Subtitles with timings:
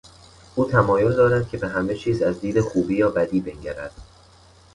[0.55, 3.91] او تمایل دارد که به همه چیز از دید خوبی یا بدی بنگرد.